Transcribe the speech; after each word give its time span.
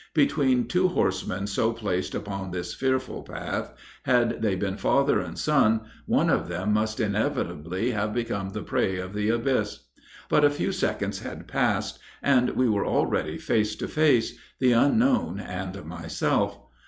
Between 0.15 0.67
two 0.67 0.87
horsemen 0.87 1.45
so 1.45 1.71
placed 1.73 2.15
upon 2.15 2.49
this 2.49 2.73
fearful 2.73 3.21
path, 3.21 3.71
had 4.01 4.41
they 4.41 4.55
been 4.55 4.75
father 4.75 5.19
and 5.19 5.37
son, 5.37 5.81
one 6.07 6.27
of 6.27 6.47
them 6.49 6.73
must 6.73 6.99
inevitably 6.99 7.91
have 7.91 8.11
become 8.11 8.49
the 8.49 8.63
prey 8.63 8.97
of 8.97 9.13
the 9.13 9.29
abyss. 9.29 9.85
But 10.27 10.43
a 10.43 10.49
few 10.49 10.71
seconds 10.71 11.19
had 11.19 11.47
passed, 11.47 11.99
and 12.23 12.49
we 12.55 12.67
were 12.67 12.83
already 12.87 13.37
face 13.37 13.75
to 13.75 13.87
face 13.87 14.35
the 14.57 14.71
unknown 14.71 15.39
and 15.39 15.85
myself. 15.85 16.57